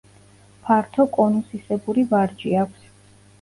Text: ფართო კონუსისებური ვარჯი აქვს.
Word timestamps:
ფართო 0.69 1.05
კონუსისებური 1.17 2.07
ვარჯი 2.15 2.57
აქვს. 2.65 2.89